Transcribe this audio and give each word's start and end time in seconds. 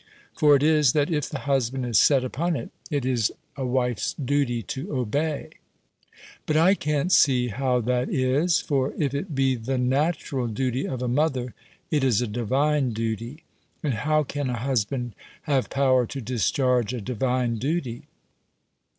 For 0.35 0.55
it 0.55 0.63
is, 0.63 0.93
that 0.93 1.11
if 1.11 1.29
the 1.29 1.41
husband 1.41 1.85
is 1.85 1.99
set 1.99 2.23
upon 2.23 2.55
it, 2.55 2.71
it 2.89 3.05
is 3.05 3.31
a 3.55 3.63
wife's 3.67 4.15
duty 4.15 4.63
to 4.63 4.91
obey. 4.97 5.51
But 6.47 6.57
I 6.57 6.73
can't 6.73 7.11
see 7.11 7.49
how 7.49 7.81
that 7.81 8.09
is; 8.09 8.57
for 8.57 8.95
if 8.97 9.13
it 9.13 9.35
be 9.35 9.53
the 9.53 9.77
natural 9.77 10.47
duty 10.47 10.87
of 10.87 11.03
a 11.03 11.07
mother, 11.07 11.53
it 11.91 12.03
is 12.03 12.19
a 12.19 12.25
divine 12.27 12.93
duty; 12.93 13.43
and 13.83 13.93
how 13.93 14.23
can 14.23 14.49
a 14.49 14.57
husband 14.57 15.13
have 15.43 15.69
power 15.69 16.07
to 16.07 16.19
discharge 16.19 16.95
a 16.95 16.99
divine 17.01 17.59
duty? 17.59 18.07